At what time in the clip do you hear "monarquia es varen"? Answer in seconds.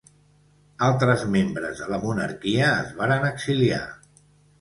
2.05-3.27